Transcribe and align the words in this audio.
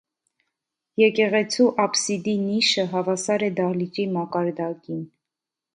Եկեղեցու 1.01 1.67
աբսիդի 1.83 2.35
նիշը 2.49 2.89
հավասար 2.95 3.49
է 3.49 3.53
դահլիճի 3.61 4.09
մակարդակին։ 4.19 5.07